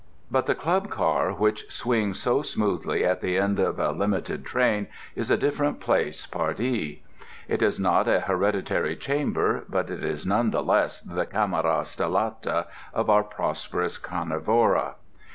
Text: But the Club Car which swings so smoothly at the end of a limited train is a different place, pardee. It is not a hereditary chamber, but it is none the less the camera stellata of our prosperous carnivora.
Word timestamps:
But 0.31 0.47
the 0.47 0.55
Club 0.55 0.89
Car 0.89 1.29
which 1.31 1.69
swings 1.69 2.19
so 2.19 2.41
smoothly 2.41 3.05
at 3.05 3.21
the 3.21 3.37
end 3.37 3.59
of 3.59 3.77
a 3.77 3.91
limited 3.91 4.43
train 4.43 4.87
is 5.15 5.29
a 5.29 5.37
different 5.37 5.79
place, 5.79 6.25
pardee. 6.25 7.03
It 7.47 7.61
is 7.61 7.79
not 7.79 8.07
a 8.07 8.21
hereditary 8.21 8.95
chamber, 8.95 9.63
but 9.69 9.91
it 9.91 10.03
is 10.03 10.25
none 10.25 10.49
the 10.49 10.63
less 10.63 11.01
the 11.01 11.27
camera 11.27 11.83
stellata 11.83 12.65
of 12.95 13.11
our 13.11 13.21
prosperous 13.23 13.99
carnivora. 13.99 14.95